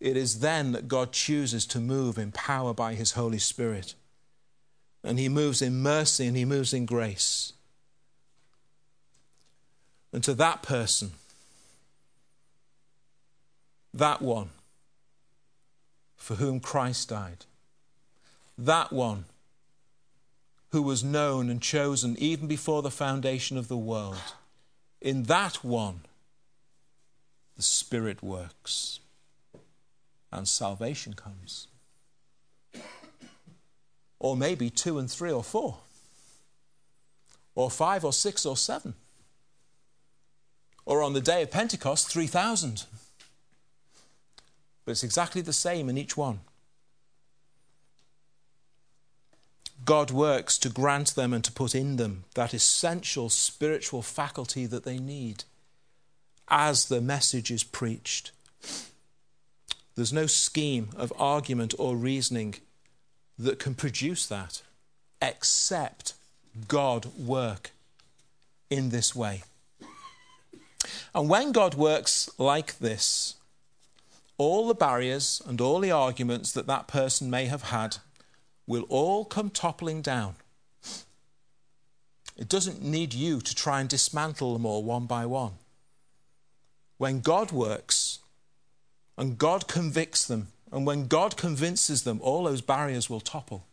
it 0.00 0.16
is 0.16 0.40
then 0.40 0.72
that 0.72 0.88
God 0.88 1.12
chooses 1.12 1.66
to 1.66 1.80
move 1.80 2.18
in 2.18 2.32
power 2.32 2.74
by 2.74 2.94
his 2.94 3.12
Holy 3.12 3.38
Spirit. 3.38 3.94
And 5.04 5.18
he 5.18 5.28
moves 5.28 5.62
in 5.62 5.82
mercy 5.82 6.26
and 6.26 6.36
he 6.36 6.44
moves 6.44 6.74
in 6.74 6.86
grace. 6.86 7.52
And 10.12 10.24
to 10.24 10.34
that 10.34 10.62
person, 10.62 11.12
that 13.94 14.20
one 14.20 14.50
for 16.16 16.34
whom 16.34 16.60
Christ 16.60 17.08
died. 17.08 17.46
That 18.58 18.92
one 18.92 19.24
who 20.72 20.82
was 20.82 21.02
known 21.02 21.48
and 21.48 21.62
chosen 21.62 22.16
even 22.18 22.46
before 22.46 22.82
the 22.82 22.90
foundation 22.90 23.56
of 23.56 23.68
the 23.68 23.76
world. 23.76 24.34
In 25.00 25.22
that 25.24 25.64
one, 25.64 26.00
the 27.56 27.62
Spirit 27.62 28.22
works 28.22 29.00
and 30.30 30.46
salvation 30.46 31.14
comes. 31.14 31.68
Or 34.20 34.36
maybe 34.36 34.70
two 34.70 34.98
and 34.98 35.10
three 35.10 35.32
or 35.32 35.44
four, 35.44 35.78
or 37.54 37.70
five 37.70 38.04
or 38.04 38.12
six 38.12 38.44
or 38.44 38.56
seven. 38.56 38.94
Or 40.84 41.02
on 41.02 41.12
the 41.12 41.20
day 41.20 41.42
of 41.42 41.50
Pentecost, 41.50 42.08
3,000 42.08 42.84
but 44.88 44.92
it's 44.92 45.04
exactly 45.04 45.42
the 45.42 45.52
same 45.52 45.90
in 45.90 45.98
each 45.98 46.16
one. 46.16 46.40
God 49.84 50.10
works 50.10 50.56
to 50.60 50.70
grant 50.70 51.14
them 51.14 51.34
and 51.34 51.44
to 51.44 51.52
put 51.52 51.74
in 51.74 51.96
them 51.96 52.24
that 52.32 52.54
essential 52.54 53.28
spiritual 53.28 54.00
faculty 54.00 54.64
that 54.64 54.84
they 54.84 54.96
need 54.96 55.44
as 56.48 56.86
the 56.86 57.02
message 57.02 57.50
is 57.50 57.62
preached. 57.62 58.30
There's 59.94 60.10
no 60.10 60.24
scheme 60.24 60.88
of 60.96 61.12
argument 61.18 61.74
or 61.78 61.94
reasoning 61.94 62.54
that 63.38 63.58
can 63.58 63.74
produce 63.74 64.26
that 64.26 64.62
except 65.22 66.14
God 66.66 67.06
work 67.16 67.70
in 68.70 68.90
this 68.90 69.14
way. 69.14 69.42
And 71.14 71.28
when 71.28 71.52
God 71.52 71.74
works 71.74 72.28
like 72.38 72.78
this, 72.78 73.36
all 74.36 74.68
the 74.68 74.74
barriers 74.74 75.42
and 75.46 75.60
all 75.60 75.80
the 75.80 75.90
arguments 75.90 76.52
that 76.52 76.66
that 76.66 76.88
person 76.88 77.30
may 77.30 77.46
have 77.46 77.64
had 77.64 77.98
will 78.66 78.86
all 78.88 79.24
come 79.24 79.50
toppling 79.50 80.02
down. 80.02 80.36
It 82.36 82.48
doesn't 82.48 82.82
need 82.82 83.14
you 83.14 83.40
to 83.40 83.54
try 83.54 83.80
and 83.80 83.88
dismantle 83.88 84.52
them 84.52 84.64
all 84.64 84.84
one 84.84 85.06
by 85.06 85.26
one. 85.26 85.54
When 86.96 87.20
God 87.20 87.50
works 87.50 88.20
and 89.16 89.38
God 89.38 89.66
convicts 89.66 90.24
them, 90.24 90.48
and 90.72 90.86
when 90.86 91.06
God 91.06 91.36
convinces 91.36 92.02
them, 92.02 92.20
all 92.22 92.44
those 92.44 92.60
barriers 92.60 93.08
will 93.08 93.20
topple 93.20 93.64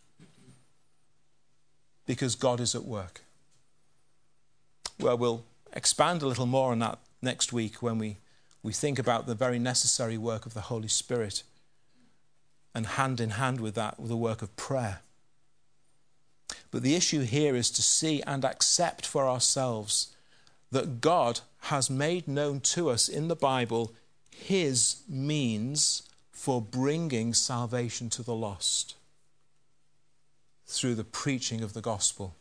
because 2.06 2.36
God 2.36 2.60
is 2.60 2.76
at 2.76 2.86
work. 2.86 3.22
Well, 5.00 5.18
we'll 5.18 5.44
expand 5.74 6.22
a 6.22 6.28
little 6.28 6.46
more 6.46 6.72
on 6.72 6.80
that 6.80 7.00
next 7.22 7.52
week 7.52 7.82
when 7.82 7.98
we 7.98 8.18
we 8.66 8.74
think 8.74 8.98
about 8.98 9.28
the 9.28 9.36
very 9.36 9.60
necessary 9.60 10.18
work 10.18 10.48
of 10.48 10.56
the 10.56 10.62
Holy 10.62 10.88
Spirit 10.88 11.44
and 12.74 12.88
hand 12.88 13.22
in 13.22 13.30
hand 13.32 13.62
with 13.62 13.76
that, 13.76 14.00
with 14.00 14.10
the 14.10 14.18
work 14.18 14.42
of 14.42 14.56
prayer. 14.56 15.02
But 16.72 16.82
the 16.82 16.96
issue 16.96 17.22
here 17.22 17.56
is 17.56 17.70
to 17.70 17.84
see 17.84 18.24
and 18.24 18.44
accept 18.44 19.06
for 19.06 19.30
ourselves 19.30 20.16
that 20.72 21.00
God 21.00 21.42
has 21.60 21.92
made 21.92 22.28
known 22.28 22.60
to 22.62 22.90
us 22.90 23.08
in 23.08 23.28
the 23.28 23.36
Bible 23.36 23.94
his 24.32 25.04
means 25.08 26.02
for 26.36 26.62
bringing 26.62 27.34
salvation 27.34 28.10
to 28.10 28.22
the 28.22 28.36
lost 28.36 28.96
through 30.68 30.94
the 30.94 31.06
preaching 31.06 31.64
of 31.64 31.72
the 31.72 31.82
gospel. 31.82 32.36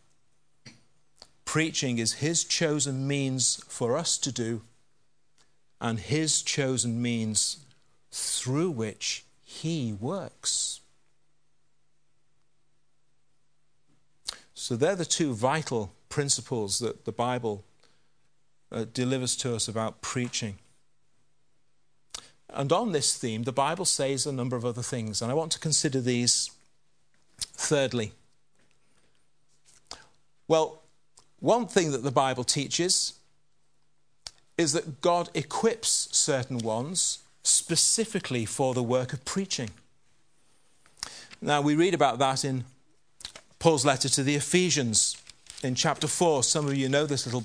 Preaching 1.45 1.99
is 1.99 2.15
his 2.15 2.43
chosen 2.43 3.07
means 3.07 3.63
for 3.69 3.97
us 3.97 4.19
to 4.19 4.33
do 4.33 4.63
and 5.81 6.01
his 6.01 6.43
chosen 6.43 7.01
means 7.01 7.59
through 8.11 8.71
which 8.71 9.25
he 9.45 9.93
works. 9.93 10.81
So 14.55 14.75
they're 14.75 14.97
the 14.97 15.05
two 15.05 15.35
vital 15.35 15.93
principles 16.09 16.81
that 16.81 17.05
the 17.05 17.13
Bible 17.13 17.65
uh, 18.73 18.87
delivers 18.93 19.37
to 19.37 19.55
us 19.55 19.69
about 19.69 20.03
preaching. 20.03 20.59
And 22.55 22.73
on 22.73 22.93
this 22.93 23.17
theme, 23.17 23.43
the 23.43 23.53
Bible 23.53 23.85
says 23.85 24.27
a 24.27 24.33
number 24.33 24.57
of 24.57 24.65
other 24.65 24.83
things, 24.83 25.21
and 25.21 25.31
I 25.31 25.35
want 25.35 25.51
to 25.53 25.59
consider 25.59 26.01
these 26.01 26.51
thirdly. 27.39 28.13
Well, 30.47 30.81
one 31.41 31.67
thing 31.67 31.91
that 31.91 32.05
the 32.05 32.13
Bible 32.13 32.45
teaches 32.45 33.15
is 34.57 34.73
that 34.73 35.01
God 35.01 35.31
equips 35.35 36.09
certain 36.13 36.59
ones 36.59 37.19
specifically 37.43 38.45
for 38.45 38.73
the 38.73 38.83
work 38.83 39.13
of 39.13 39.25
preaching. 39.25 39.71
Now, 41.43 41.61
we 41.61 41.75
read 41.75 41.93
about 41.93 42.19
that 42.21 42.45
in 42.45 42.65
Paul's 43.59 43.85
letter 43.85 44.09
to 44.09 44.23
the 44.23 44.37
Ephesians 44.37 45.17
in 45.63 45.75
chapter 45.75 46.07
4. 46.07 46.45
Some 46.45 46.67
of 46.67 46.77
you 46.77 46.89
know 46.89 47.05
this 47.05 47.27
little 47.27 47.45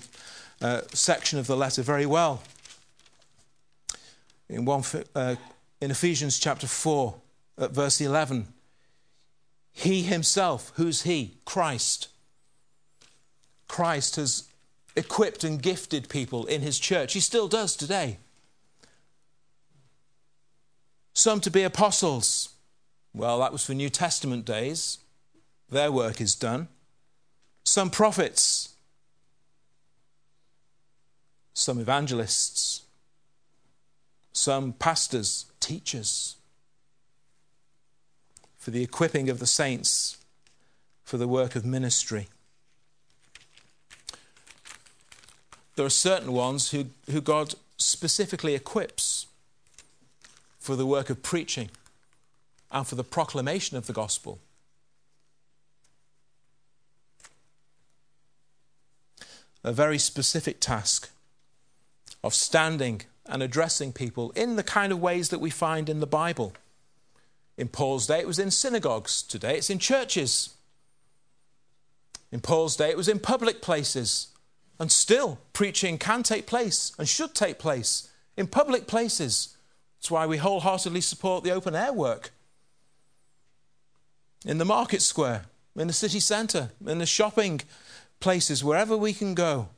uh, 0.61 0.81
section 0.93 1.39
of 1.39 1.47
the 1.47 1.57
letter 1.57 1.81
very 1.81 2.05
well. 2.05 2.43
In, 4.49 4.65
one, 4.65 4.83
uh, 5.15 5.35
in 5.79 5.91
Ephesians 5.91 6.39
chapter 6.39 6.67
4, 6.67 7.15
at 7.59 7.71
verse 7.71 8.01
11, 8.01 8.47
he 9.71 10.01
himself, 10.03 10.71
who's 10.75 11.03
he? 11.03 11.35
Christ. 11.45 12.07
Christ 13.67 14.15
has 14.15 14.43
equipped 14.95 15.43
and 15.43 15.61
gifted 15.61 16.09
people 16.09 16.45
in 16.45 16.61
his 16.61 16.79
church. 16.79 17.13
He 17.13 17.19
still 17.19 17.47
does 17.47 17.75
today. 17.75 18.17
Some 21.13 21.39
to 21.41 21.51
be 21.51 21.63
apostles. 21.63 22.49
Well, 23.13 23.39
that 23.39 23.51
was 23.51 23.65
for 23.65 23.73
New 23.73 23.89
Testament 23.89 24.45
days. 24.45 24.99
Their 25.69 25.91
work 25.91 26.19
is 26.19 26.35
done. 26.35 26.67
Some 27.63 27.89
prophets. 27.89 28.69
Some 31.53 31.79
evangelists. 31.79 32.83
Some 34.33 34.73
pastors, 34.73 35.45
teachers. 35.59 36.35
For 38.57 38.71
the 38.71 38.83
equipping 38.83 39.29
of 39.29 39.39
the 39.39 39.47
saints 39.47 40.17
for 41.03 41.17
the 41.17 41.27
work 41.27 41.55
of 41.55 41.65
ministry. 41.65 42.27
there 45.79 45.85
are 45.85 45.89
certain 45.89 46.33
ones 46.33 46.71
who, 46.71 46.87
who 47.09 47.21
God 47.21 47.53
specifically 47.77 48.53
equips 48.53 49.27
for 50.59 50.75
the 50.75 50.85
work 50.85 51.09
of 51.09 51.23
preaching 51.23 51.69
and 52.69 52.85
for 52.85 52.95
the 52.95 53.03
proclamation 53.05 53.77
of 53.77 53.87
the 53.87 53.93
gospel. 53.93 54.39
A 59.63 59.71
very 59.71 59.97
specific 59.97 60.59
task 60.59 61.09
of 62.25 62.33
standing 62.33 63.03
and 63.29 63.43
addressing 63.43 63.93
people 63.93 64.31
in 64.31 64.55
the 64.55 64.63
kind 64.63 64.91
of 64.91 64.99
ways 64.99 65.29
that 65.29 65.39
we 65.39 65.49
find 65.49 65.89
in 65.89 65.99
the 65.99 66.07
Bible. 66.07 66.53
In 67.57 67.67
Paul's 67.67 68.07
day, 68.07 68.19
it 68.19 68.27
was 68.27 68.39
in 68.39 68.51
synagogues. 68.51 69.21
Today, 69.21 69.57
it's 69.57 69.69
in 69.69 69.79
churches. 69.79 70.55
In 72.31 72.41
Paul's 72.41 72.75
day, 72.75 72.89
it 72.89 72.97
was 72.97 73.07
in 73.07 73.19
public 73.19 73.61
places. 73.61 74.27
And 74.79 74.91
still, 74.91 75.39
preaching 75.51 75.97
can 75.97 76.23
take 76.23 76.45
place 76.45 76.93
and 76.97 77.07
should 77.07 77.35
take 77.35 77.59
place 77.59 78.09
in 78.37 78.47
public 78.47 78.87
places. 78.87 79.57
That's 79.97 80.09
why 80.09 80.25
we 80.25 80.37
wholeheartedly 80.37 81.01
support 81.01 81.43
the 81.43 81.51
open 81.51 81.75
air 81.75 81.91
work. 81.91 82.31
In 84.45 84.57
the 84.57 84.65
market 84.65 85.01
square, 85.01 85.45
in 85.75 85.87
the 85.87 85.93
city 85.93 86.21
centre, 86.21 86.71
in 86.85 86.99
the 86.99 87.05
shopping 87.05 87.59
places, 88.21 88.63
wherever 88.63 88.95
we 88.95 89.11
can 89.11 89.33
go. 89.33 89.69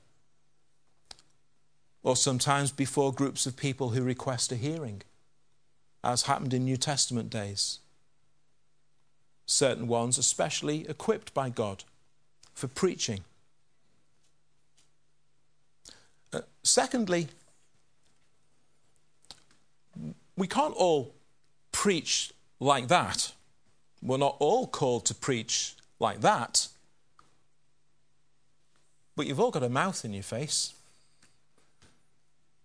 Or 2.04 2.16
sometimes 2.16 2.72
before 2.72 3.14
groups 3.14 3.46
of 3.46 3.56
people 3.56 3.90
who 3.90 4.04
request 4.04 4.52
a 4.52 4.56
hearing, 4.56 5.04
as 6.04 6.24
happened 6.24 6.54
in 6.54 6.66
New 6.66 6.78
Testament 6.78 7.30
days. 7.30 7.80
Certain 9.46 9.88
ones, 9.88 10.18
are 10.18 10.24
specially 10.24 10.88
equipped 10.90 11.34
by 11.34 11.50
God 11.50 11.84
for 12.54 12.68
preaching 12.68 13.24
uh, 16.34 16.42
secondly, 16.64 17.28
we 20.38 20.48
can't 20.48 20.74
all 20.76 21.14
preach 21.72 22.32
like 22.60 22.88
that. 22.88 23.34
We're 24.02 24.18
not 24.18 24.38
all 24.40 24.68
called 24.68 25.06
to 25.06 25.16
preach 25.16 25.76
like 26.00 26.22
that. 26.22 26.68
But 29.16 29.28
you've 29.28 29.40
all 29.40 29.52
got 29.52 29.64
a 29.64 29.70
mouth 29.70 30.04
in 30.06 30.14
your 30.14 30.24
face. 30.24 30.74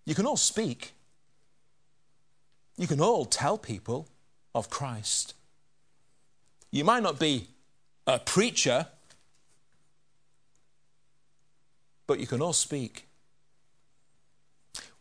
You 0.07 0.15
can 0.15 0.25
all 0.25 0.37
speak. 0.37 0.95
You 2.77 2.87
can 2.87 3.01
all 3.01 3.25
tell 3.25 3.59
people 3.59 4.09
of 4.55 4.71
Christ. 4.71 5.35
You 6.71 6.85
might 6.85 7.03
not 7.03 7.19
be 7.19 7.49
a 8.07 8.19
preacher, 8.19 8.87
but 12.07 12.21
you 12.21 12.27
can 12.27 12.41
all 12.41 12.53
speak. 12.53 13.07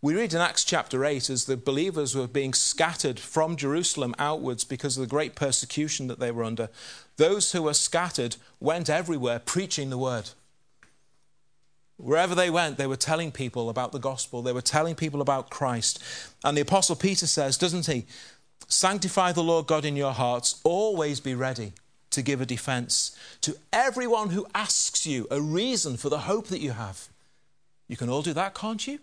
We 0.02 0.16
read 0.16 0.34
in 0.34 0.42
Acts 0.42 0.64
chapter 0.64 1.04
8 1.04 1.30
as 1.30 1.46
the 1.46 1.58
believers 1.58 2.16
were 2.16 2.28
being 2.28 2.54
scattered 2.54 3.20
from 3.20 3.56
Jerusalem 3.56 4.14
outwards 4.20 4.64
because 4.64 4.98
of 4.98 5.02
the 5.02 5.08
great 5.08 5.36
persecution 5.36 6.08
that 6.08 6.20
they 6.20 6.32
were 6.32 6.44
under. 6.44 6.70
Those 7.18 7.52
who 7.52 7.64
were 7.64 7.74
scattered 7.74 8.38
went 8.60 8.90
everywhere 8.90 9.40
preaching 9.40 9.90
the 9.90 9.98
word. 9.98 10.30
Wherever 11.98 12.36
they 12.36 12.50
went, 12.50 12.78
they 12.78 12.88
were 12.88 12.96
telling 12.96 13.32
people 13.32 13.70
about 13.70 13.92
the 13.92 14.00
gospel, 14.00 14.42
they 14.42 14.52
were 14.52 14.62
telling 14.62 14.96
people 14.96 15.22
about 15.22 15.50
Christ. 15.50 16.04
And 16.44 16.58
the 16.58 16.62
Apostle 16.62 16.96
Peter 16.96 17.26
says, 17.26 17.58
doesn't 17.58 17.86
he? 17.86 18.06
Sanctify 18.68 19.32
the 19.32 19.44
Lord 19.44 19.68
God 19.68 19.86
in 19.86 19.96
your 19.96 20.14
hearts, 20.14 20.60
always 20.64 21.20
be 21.20 21.36
ready 21.36 21.74
to 22.12 22.22
give 22.22 22.42
a 22.42 22.46
defense 22.46 23.16
to 23.42 23.56
everyone 23.72 24.30
who 24.30 24.48
asks 24.54 25.06
you 25.06 25.28
a 25.30 25.42
reason 25.42 25.98
for 25.98 26.10
the 26.10 26.20
hope 26.20 26.48
that 26.48 26.62
you 26.62 26.72
have. 26.72 27.08
You 27.88 27.98
can 27.98 28.10
all 28.10 28.22
do 28.22 28.34
that, 28.34 28.56
can't 28.56 28.86
you? 28.88 29.00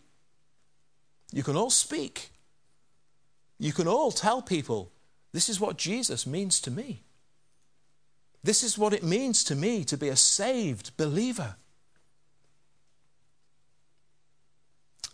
You 1.32 1.42
can 1.42 1.56
all 1.56 1.70
speak. 1.70 2.30
You 3.58 3.72
can 3.72 3.88
all 3.88 4.12
tell 4.12 4.42
people, 4.42 4.90
this 5.32 5.48
is 5.48 5.60
what 5.60 5.78
Jesus 5.78 6.26
means 6.26 6.60
to 6.60 6.70
me. 6.70 7.02
This 8.42 8.62
is 8.62 8.76
what 8.76 8.92
it 8.92 9.04
means 9.04 9.44
to 9.44 9.54
me 9.54 9.84
to 9.84 9.96
be 9.96 10.08
a 10.08 10.16
saved 10.16 10.96
believer. 10.96 11.56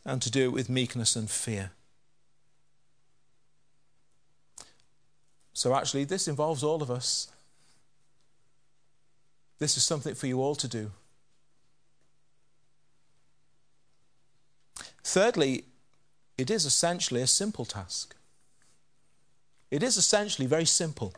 And 0.04 0.22
to 0.22 0.30
do 0.30 0.46
it 0.46 0.52
with 0.52 0.68
meekness 0.68 1.16
and 1.16 1.28
fear. 1.28 1.72
So, 5.52 5.74
actually, 5.74 6.04
this 6.04 6.28
involves 6.28 6.62
all 6.62 6.82
of 6.82 6.90
us. 6.90 7.28
This 9.58 9.76
is 9.76 9.82
something 9.82 10.14
for 10.14 10.28
you 10.28 10.40
all 10.40 10.54
to 10.54 10.68
do. 10.68 10.92
Thirdly, 15.02 15.64
it 16.36 16.50
is 16.50 16.64
essentially 16.64 17.22
a 17.22 17.26
simple 17.26 17.64
task. 17.64 18.14
It 19.70 19.82
is 19.82 19.96
essentially 19.96 20.46
very 20.46 20.64
simple. 20.64 21.12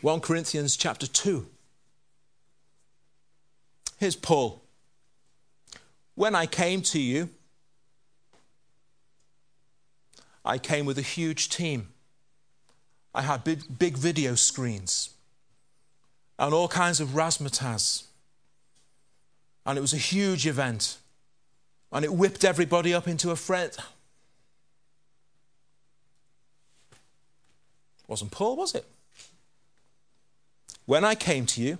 1 0.00 0.20
Corinthians 0.20 0.76
chapter 0.76 1.06
2. 1.06 1.46
Here's 3.98 4.16
Paul. 4.16 4.61
When 6.14 6.34
I 6.34 6.46
came 6.46 6.82
to 6.82 7.00
you, 7.00 7.30
I 10.44 10.58
came 10.58 10.84
with 10.84 10.98
a 10.98 11.02
huge 11.02 11.48
team. 11.48 11.88
I 13.14 13.22
had 13.22 13.44
big, 13.44 13.78
big 13.78 13.96
video 13.96 14.34
screens 14.34 15.10
and 16.38 16.52
all 16.54 16.68
kinds 16.68 17.00
of 17.00 17.10
razzmatazz. 17.10 18.04
And 19.64 19.78
it 19.78 19.80
was 19.80 19.92
a 19.92 19.98
huge 19.98 20.46
event 20.46 20.98
and 21.92 22.04
it 22.04 22.12
whipped 22.12 22.44
everybody 22.44 22.92
up 22.92 23.06
into 23.06 23.30
a 23.30 23.36
fret. 23.36 23.76
Wasn't 28.08 28.30
Paul, 28.30 28.56
was 28.56 28.74
it? 28.74 28.84
When 30.84 31.04
I 31.04 31.14
came 31.14 31.46
to 31.46 31.62
you, 31.62 31.78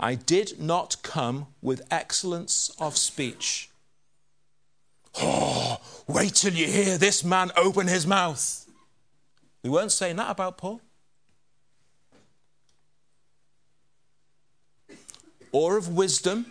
I 0.00 0.14
did 0.14 0.58
not 0.58 0.96
come 1.02 1.48
with 1.60 1.82
excellence 1.90 2.70
of 2.80 2.96
speech. 2.96 3.68
Oh, 5.16 5.78
wait 6.08 6.34
till 6.34 6.54
you 6.54 6.66
hear 6.66 6.96
this 6.96 7.22
man 7.22 7.52
open 7.54 7.86
his 7.86 8.06
mouth. 8.06 8.66
We 9.62 9.68
weren't 9.68 9.92
saying 9.92 10.16
that 10.16 10.30
about 10.30 10.56
Paul. 10.56 10.80
Or 15.52 15.76
of 15.76 15.88
wisdom 15.88 16.46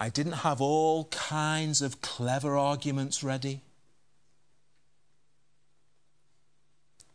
I 0.00 0.08
didn't 0.08 0.44
have 0.44 0.60
all 0.60 1.06
kinds 1.06 1.82
of 1.82 2.00
clever 2.00 2.56
arguments 2.56 3.24
ready. 3.24 3.62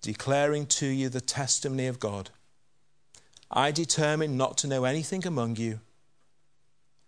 Declaring 0.02 0.66
to 0.66 0.88
you 0.88 1.08
the 1.08 1.22
testimony 1.22 1.88
of 1.88 2.02
God, 2.02 2.30
I 3.56 3.70
determined 3.70 4.36
not 4.36 4.58
to 4.60 4.68
know 4.68 4.84
anything 4.84 5.28
among 5.28 5.58
you 5.58 5.80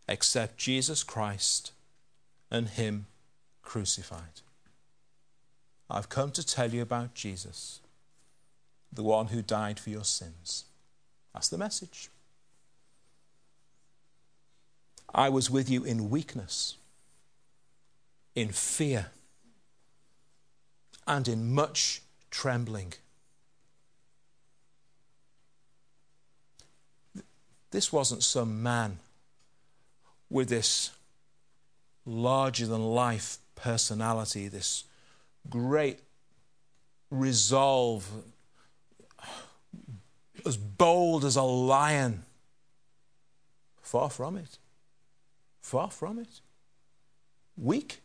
except 0.08 0.58
Jesus 0.58 1.02
Christ 1.02 1.72
and 2.52 2.70
Him 2.70 3.08
crucified. 3.64 4.42
I've 5.90 6.08
come 6.08 6.32
to 6.32 6.46
tell 6.46 6.72
you 6.72 6.84
about 6.84 7.16
Jesus, 7.16 7.80
the 8.94 9.02
one 9.02 9.28
who 9.28 9.42
died 9.42 9.80
for 9.80 9.90
your 9.90 10.04
sins. 10.04 10.66
That's 11.34 11.50
the 11.50 11.58
message. 11.58 12.10
I 15.14 15.30
was 15.30 15.50
with 15.50 15.68
you 15.68 15.84
in 15.84 16.12
weakness, 16.12 16.76
in 18.36 18.50
fear, 18.50 19.08
and 21.08 21.28
in 21.28 21.54
much 21.54 22.04
trembling. 22.30 22.94
This 27.76 27.92
wasn't 27.92 28.24
some 28.24 28.64
man 28.64 29.00
with 30.30 30.48
this 30.48 30.92
larger 32.06 32.68
than 32.68 32.82
life 32.82 33.38
personality, 33.56 34.48
this 34.48 34.86
great 35.50 36.00
resolve, 37.12 38.10
as 40.46 40.56
bold 40.56 41.26
as 41.26 41.36
a 41.36 41.42
lion. 41.42 42.24
Far 43.82 44.10
from 44.10 44.38
it. 44.38 44.58
Far 45.60 45.92
from 45.92 46.18
it. 46.18 46.40
Weak, 47.58 48.00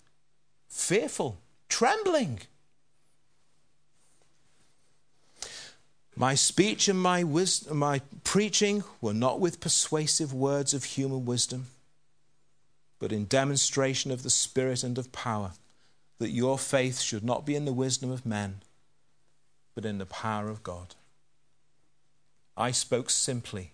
fearful, 0.67 1.39
trembling. 1.69 2.41
My 6.21 6.35
speech 6.35 6.87
and 6.87 7.01
my, 7.01 7.25
wisdom, 7.25 7.79
my 7.79 8.03
preaching 8.25 8.85
were 9.01 9.15
not 9.15 9.41
with 9.41 9.59
persuasive 9.59 10.35
words 10.35 10.75
of 10.75 10.85
human 10.85 11.25
wisdom, 11.25 11.69
but 12.99 13.11
in 13.11 13.25
demonstration 13.25 14.11
of 14.11 14.23
the 14.23 14.29
Spirit 14.29 14.85
and 14.85 14.99
of 14.99 15.13
power, 15.13 15.53
that 16.19 16.29
your 16.29 16.59
faith 16.59 17.01
should 17.01 17.25
not 17.25 17.47
be 17.47 17.57
in 17.57 17.65
the 17.65 17.73
wisdom 17.73 18.11
of 18.11 18.27
men, 18.27 18.61
but 19.75 19.87
in 19.87 19.97
the 19.97 20.05
power 20.05 20.51
of 20.51 20.63
God. 20.63 20.95
I 22.55 22.71
spoke 22.71 23.09
simply 23.09 23.73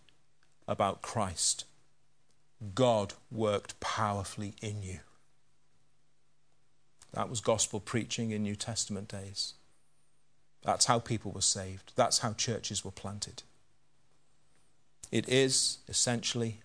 about 0.68 1.02
Christ 1.02 1.64
God 2.76 3.14
worked 3.28 3.80
powerfully 3.80 4.54
in 4.62 4.84
you. 4.84 5.00
That 7.12 7.28
was 7.28 7.40
gospel 7.40 7.80
preaching 7.80 8.30
in 8.30 8.44
New 8.44 8.54
Testament 8.54 9.08
days. 9.08 9.54
That's 10.66 10.86
how 10.86 10.98
people 10.98 11.30
were 11.30 11.42
saved. 11.42 11.92
That's 11.94 12.18
how 12.18 12.32
churches 12.32 12.84
were 12.84 12.90
planted. 12.90 13.44
It 15.12 15.28
is 15.28 15.78
essentially 15.88 16.58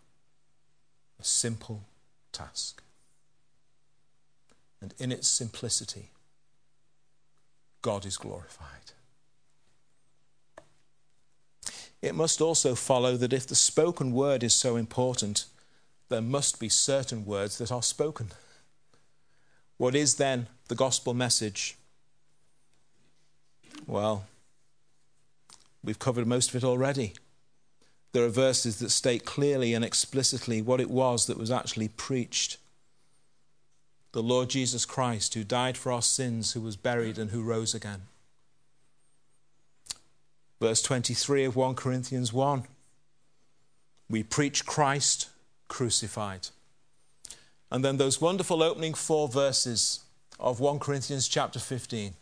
a 1.20 1.24
simple 1.24 1.84
task. 2.32 2.82
And 4.82 4.96
in 4.98 5.12
its 5.12 5.28
simplicity, 5.28 6.10
God 7.84 8.04
is 8.04 8.18
glorified. 8.18 8.94
It 12.02 12.16
must 12.16 12.42
also 12.42 12.74
follow 12.74 13.18
that 13.18 13.34
if 13.34 13.46
the 13.46 13.54
spoken 13.54 14.14
word 14.14 14.42
is 14.42 14.56
so 14.56 14.78
important, 14.78 15.46
there 16.10 16.24
must 16.24 16.60
be 16.60 16.70
certain 16.70 17.24
words 17.24 17.60
that 17.60 17.72
are 17.72 17.84
spoken. 17.84 18.32
What 19.78 19.94
is 19.94 20.16
then 20.16 20.48
the 20.70 20.76
gospel 20.76 21.14
message? 21.14 21.78
Well, 23.92 24.24
we've 25.84 26.00
covered 26.00 26.26
most 26.26 26.50
of 26.50 26.56
it 26.56 26.64
already. 26.64 27.12
There 28.14 28.24
are 28.24 28.30
verses 28.30 28.80
that 28.80 28.90
state 28.90 29.26
clearly 29.26 29.74
and 29.74 29.84
explicitly 29.84 30.62
what 30.62 30.80
it 30.80 30.90
was 30.90 31.26
that 31.26 31.38
was 31.38 31.52
actually 31.52 31.90
preached. 31.90 32.56
The 34.14 34.24
Lord 34.24 34.50
Jesus 34.50 34.86
Christ, 34.86 35.34
who 35.34 35.44
died 35.44 35.76
for 35.76 35.92
our 35.92 36.02
sins, 36.02 36.54
who 36.54 36.62
was 36.62 36.78
buried, 36.78 37.18
and 37.18 37.32
who 37.32 37.44
rose 37.44 37.76
again. 37.76 38.04
Verse 40.62 40.82
23 40.82 41.44
of 41.44 41.58
1 41.58 41.76
Corinthians 41.76 42.32
1 42.32 42.64
We 44.10 44.24
preach 44.24 44.66
Christ 44.66 45.28
crucified. 45.68 46.48
And 47.70 47.84
then 47.84 47.98
those 47.98 48.22
wonderful 48.22 48.64
opening 48.64 48.94
four 48.94 49.28
verses 49.28 50.00
of 50.40 50.62
1 50.62 50.80
Corinthians 50.80 51.28
chapter 51.28 51.60
15. 51.60 52.14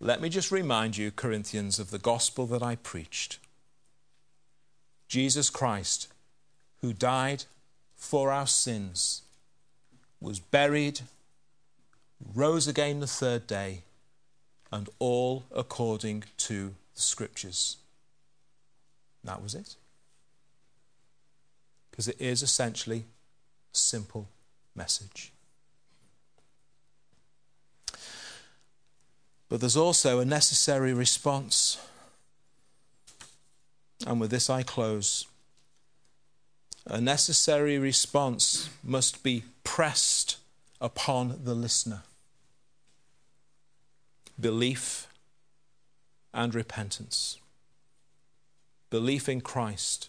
Let 0.00 0.20
me 0.20 0.28
just 0.28 0.50
remind 0.50 0.96
you, 0.96 1.10
Corinthians, 1.10 1.78
of 1.78 1.90
the 1.90 1.98
gospel 1.98 2.46
that 2.46 2.62
I 2.62 2.76
preached. 2.76 3.38
Jesus 5.08 5.50
Christ, 5.50 6.08
who 6.80 6.92
died 6.92 7.44
for 7.96 8.30
our 8.30 8.46
sins, 8.46 9.22
was 10.20 10.40
buried, 10.40 11.00
rose 12.34 12.66
again 12.66 13.00
the 13.00 13.06
third 13.06 13.46
day, 13.46 13.82
and 14.72 14.88
all 14.98 15.44
according 15.54 16.24
to 16.38 16.74
the 16.94 17.00
Scriptures. 17.00 17.76
That 19.22 19.42
was 19.42 19.54
it 19.54 19.76
because 21.94 22.08
it 22.08 22.20
is 22.20 22.42
essentially 22.42 23.04
a 23.72 23.76
simple 23.76 24.26
message. 24.74 25.30
But 29.48 29.60
there's 29.60 29.76
also 29.76 30.20
a 30.20 30.24
necessary 30.24 30.92
response. 30.92 31.78
And 34.06 34.20
with 34.20 34.30
this 34.30 34.50
I 34.50 34.62
close. 34.62 35.26
A 36.86 37.00
necessary 37.00 37.78
response 37.78 38.68
must 38.82 39.22
be 39.22 39.44
pressed 39.62 40.36
upon 40.80 41.40
the 41.44 41.54
listener 41.54 42.02
belief 44.38 45.06
and 46.34 46.54
repentance. 46.54 47.38
Belief 48.90 49.28
in 49.28 49.40
Christ 49.40 50.08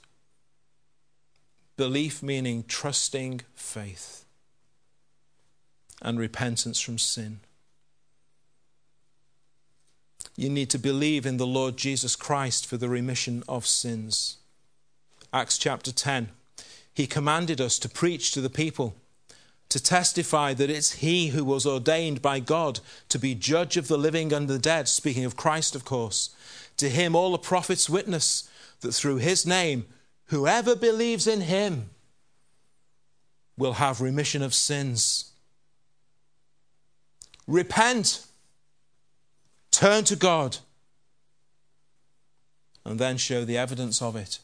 Belief 1.78 2.24
meaning 2.24 2.64
trusting 2.68 3.42
faith 3.54 4.24
and 6.02 6.18
repentance 6.18 6.80
from 6.80 6.98
sin. 6.98 7.42
You 10.36 10.50
need 10.50 10.70
to 10.72 10.80
believe 10.80 11.26
in 11.26 11.38
the 11.38 11.48
Lord 11.48 11.78
Jesus 11.78 12.16
Christ 12.16 12.66
for 12.66 12.78
the 12.78 12.90
remission 12.90 13.44
of 13.48 13.66
sins. 13.66 14.38
Acts 15.34 15.58
chapter 15.58 15.92
10. 15.92 16.30
He 16.94 17.08
commanded 17.08 17.60
us 17.60 17.80
to 17.80 17.90
preach 17.90 18.32
to 18.32 18.42
the 18.42 18.50
people, 18.50 18.96
to 19.70 19.82
testify 19.82 20.54
that 20.54 20.70
it's 20.70 20.94
He 20.94 21.28
who 21.28 21.44
was 21.44 21.66
ordained 21.66 22.22
by 22.22 22.40
God 22.40 22.80
to 23.10 23.20
be 23.20 23.36
judge 23.36 23.78
of 23.78 23.88
the 23.88 23.98
living 23.98 24.32
and 24.32 24.48
the 24.48 24.60
dead, 24.60 24.88
speaking 24.88 25.26
of 25.26 25.36
Christ, 25.36 25.76
of 25.76 25.86
course. 25.86 26.36
To 26.78 26.90
Him, 26.90 27.16
all 27.16 27.32
the 27.32 27.38
prophets 27.38 27.90
witness 27.90 28.50
that 28.82 28.94
through 28.94 29.18
His 29.18 29.46
name 29.46 29.86
Whoever 30.28 30.76
believes 30.76 31.28
in 31.28 31.42
him 31.42 31.90
will 33.58 33.74
have 33.74 34.02
remission 34.02 34.42
of 34.42 34.54
sins. 34.54 35.32
Repent, 37.48 38.26
turn 39.76 40.04
to 40.06 40.16
God, 40.16 40.58
and 42.84 43.00
then 43.00 43.18
show 43.18 43.46
the 43.46 43.58
evidence 43.58 44.02
of 44.02 44.16
it. 44.16 44.40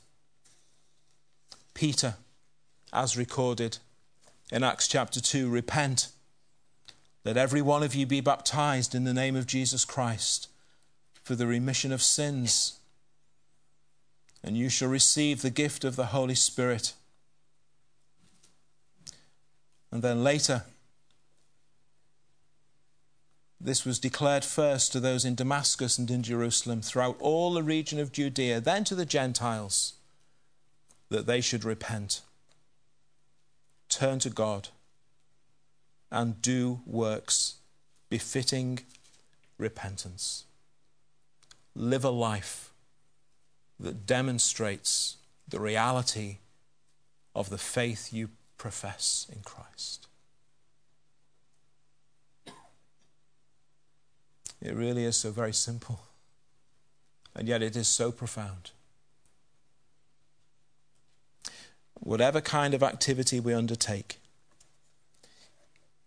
Peter, 1.74 2.16
as 2.92 3.18
recorded 3.18 3.78
in 4.52 4.64
Acts 4.64 4.88
chapter 4.88 5.22
2, 5.22 5.50
repent. 5.50 6.10
Let 7.24 7.38
every 7.38 7.62
one 7.62 7.84
of 7.84 7.94
you 7.94 8.06
be 8.06 8.20
baptized 8.20 8.96
in 8.96 9.04
the 9.04 9.14
name 9.14 9.36
of 9.36 9.46
Jesus 9.46 9.86
Christ 9.86 10.48
for 11.24 11.36
the 11.36 11.48
remission 11.48 11.92
of 11.92 12.02
sins 12.02 12.80
and 14.44 14.58
you 14.58 14.70
shall 14.70 14.90
receive 14.90 15.42
the 15.42 15.50
gift 15.50 15.84
of 15.84 15.96
the 15.96 16.08
Holy 16.08 16.36
Spirit. 16.36 16.94
And 19.92 20.02
then 20.02 20.24
later, 20.24 20.64
this 23.64 23.86
was 23.86 24.00
declared 24.00 24.44
first 24.44 24.92
to 24.92 25.00
those 25.00 25.24
in 25.24 25.36
Damascus 25.36 25.98
and 25.98 26.10
in 26.10 26.24
Jerusalem, 26.24 26.82
throughout 26.82 27.18
all 27.20 27.54
the 27.54 27.64
region 27.64 28.00
of 28.00 28.12
Judea, 28.12 28.60
then 28.60 28.84
to 28.86 28.96
the 28.96 29.06
Gentiles, 29.06 29.94
that 31.10 31.28
they 31.28 31.42
should 31.42 31.64
repent, 31.64 32.22
turn 33.90 34.20
to 34.20 34.30
God, 34.30 34.70
and 36.10 36.42
do 36.42 36.82
works 36.86 37.56
befitting 38.10 38.80
repentance. 39.58 40.46
Live 41.76 42.04
a 42.04 42.10
life 42.10 42.72
that 43.80 44.06
demonstrates 44.06 45.18
the 45.48 45.60
reality 45.60 46.38
of 47.36 47.50
the 47.50 47.58
faith 47.58 48.12
you 48.12 48.30
profess 48.58 49.28
in 49.34 49.42
Christ. 49.42 50.08
It 54.62 54.76
really 54.76 55.06
is 55.06 55.18
so 55.18 55.32
very 55.32 55.54
simple, 55.54 56.02
and 57.36 57.48
yet 57.48 57.62
it 57.62 57.76
is 57.76 57.88
so 57.88 58.12
profound. 58.12 58.72
whatever 62.02 62.42
kind 62.42 62.74
of 62.74 62.84
activity 62.84 63.40
we 63.40 63.54
undertake, 63.54 64.20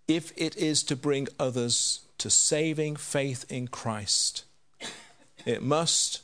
if 0.07 0.33
it 0.37 0.57
is 0.57 0.83
to 0.83 0.97
bring 0.97 1.29
others 1.38 2.01
to 2.19 2.29
saving 2.29 2.97
faith 2.97 3.45
in 3.49 3.69
Christ, 3.69 4.45
it 5.47 5.62
must, 5.62 6.21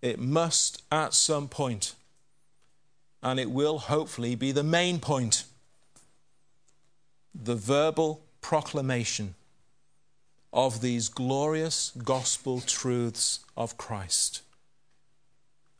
it 0.00 0.18
must 0.18 0.82
at 0.90 1.14
some 1.14 1.48
point, 1.48 1.94
and 3.22 3.38
it 3.38 3.50
will 3.50 3.78
hopefully 3.78 4.34
be 4.34 4.52
the 4.52 4.62
main 4.62 4.98
point, 4.98 5.44
the 7.34 7.56
verbal 7.56 8.22
proclamation 8.40 9.34
of 10.52 10.80
these 10.80 11.08
glorious 11.08 11.92
gospel 12.04 12.60
truths 12.60 13.40
of 13.56 13.76
Christ 13.76 14.42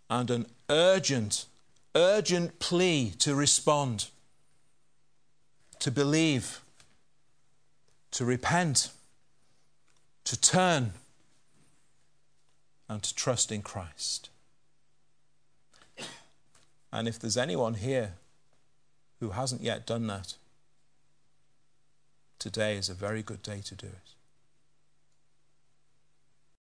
and 0.08 0.30
an 0.30 0.46
urgent, 0.68 1.46
urgent 1.94 2.58
plea 2.58 3.10
to 3.18 3.34
respond, 3.34 4.08
to 5.78 5.90
believe, 5.90 6.60
to 8.12 8.24
repent, 8.24 8.90
to 10.24 10.40
turn, 10.40 10.92
and 12.88 13.02
to 13.02 13.14
trust 13.14 13.50
in 13.50 13.62
Christ. 13.62 14.28
And 16.92 17.08
if 17.08 17.18
there's 17.18 17.38
anyone 17.38 17.74
here 17.74 18.14
who 19.20 19.30
hasn't 19.30 19.62
yet 19.62 19.86
done 19.86 20.06
that, 20.08 20.34
today 22.38 22.76
is 22.76 22.90
a 22.90 22.94
very 22.94 23.22
good 23.22 23.42
day 23.42 23.60
to 23.64 23.74
do 23.74 23.86
it. 23.86 24.11